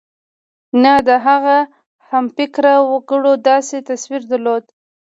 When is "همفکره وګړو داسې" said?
2.09-3.77